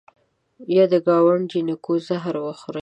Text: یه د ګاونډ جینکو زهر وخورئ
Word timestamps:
یه 0.75 0.83
د 0.91 0.93
ګاونډ 1.07 1.43
جینکو 1.51 1.93
زهر 2.07 2.35
وخورئ 2.45 2.79